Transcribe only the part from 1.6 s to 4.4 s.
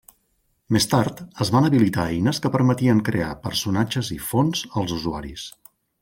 habilitar eines que permetien crear personatges i